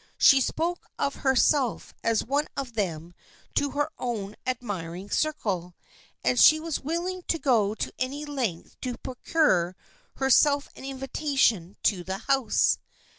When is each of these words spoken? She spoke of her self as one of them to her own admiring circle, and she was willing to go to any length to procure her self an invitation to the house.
She 0.17 0.41
spoke 0.41 0.87
of 0.97 1.17
her 1.17 1.35
self 1.35 1.93
as 2.03 2.25
one 2.25 2.47
of 2.57 2.73
them 2.73 3.13
to 3.53 3.69
her 3.69 3.91
own 3.99 4.35
admiring 4.47 5.11
circle, 5.11 5.75
and 6.23 6.39
she 6.39 6.59
was 6.59 6.79
willing 6.79 7.21
to 7.27 7.37
go 7.37 7.75
to 7.75 7.93
any 7.99 8.25
length 8.25 8.81
to 8.81 8.97
procure 8.97 9.75
her 10.15 10.29
self 10.31 10.69
an 10.75 10.85
invitation 10.85 11.77
to 11.83 12.03
the 12.03 12.17
house. 12.17 12.79